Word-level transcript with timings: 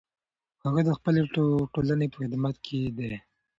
هغه 0.63 0.81
د 0.87 0.89
خپلې 0.97 1.21
ټولنې 1.73 2.05
په 2.11 2.17
خدمت 2.23 2.55
کې 2.65 2.79
دی. 2.97 3.11